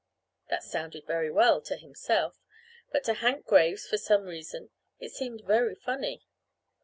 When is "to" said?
1.61-1.77, 3.03-3.13